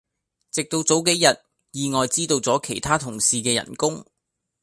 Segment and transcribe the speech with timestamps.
[0.51, 1.27] 直到早幾日
[1.69, 4.03] 意外知道咗其他同事既人工